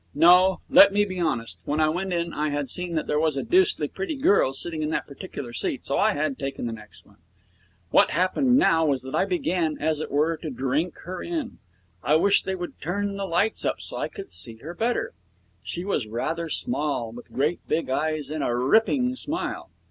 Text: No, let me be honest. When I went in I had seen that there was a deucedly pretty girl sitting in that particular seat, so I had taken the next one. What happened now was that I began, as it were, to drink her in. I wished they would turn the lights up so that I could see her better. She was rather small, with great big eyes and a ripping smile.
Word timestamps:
No, 0.15 0.61
let 0.67 0.91
me 0.91 1.05
be 1.05 1.19
honest. 1.19 1.59
When 1.63 1.79
I 1.79 1.87
went 1.87 2.11
in 2.11 2.33
I 2.33 2.49
had 2.49 2.71
seen 2.71 2.95
that 2.95 3.05
there 3.05 3.19
was 3.19 3.37
a 3.37 3.43
deucedly 3.43 3.87
pretty 3.87 4.15
girl 4.15 4.51
sitting 4.51 4.81
in 4.81 4.89
that 4.89 5.05
particular 5.05 5.53
seat, 5.53 5.85
so 5.85 5.95
I 5.99 6.13
had 6.13 6.39
taken 6.39 6.65
the 6.65 6.73
next 6.73 7.05
one. 7.05 7.17
What 7.91 8.09
happened 8.09 8.57
now 8.57 8.83
was 8.87 9.03
that 9.03 9.13
I 9.13 9.25
began, 9.25 9.77
as 9.79 9.99
it 9.99 10.09
were, 10.09 10.37
to 10.37 10.49
drink 10.49 10.95
her 11.05 11.21
in. 11.21 11.59
I 12.01 12.15
wished 12.15 12.45
they 12.47 12.55
would 12.55 12.81
turn 12.81 13.15
the 13.15 13.27
lights 13.27 13.63
up 13.63 13.79
so 13.79 13.95
that 13.97 14.01
I 14.01 14.07
could 14.07 14.31
see 14.31 14.55
her 14.55 14.73
better. 14.73 15.13
She 15.61 15.85
was 15.85 16.07
rather 16.07 16.49
small, 16.49 17.11
with 17.11 17.31
great 17.31 17.59
big 17.67 17.91
eyes 17.91 18.31
and 18.31 18.43
a 18.43 18.55
ripping 18.55 19.15
smile. 19.15 19.69